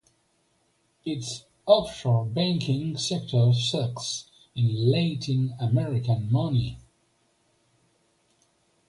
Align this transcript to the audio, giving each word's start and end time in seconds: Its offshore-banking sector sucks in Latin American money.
Its 1.05 1.43
offshore-banking 1.67 2.97
sector 2.97 3.53
sucks 3.53 4.31
in 4.55 4.89
Latin 4.89 5.53
American 5.59 6.27
money. 6.31 6.79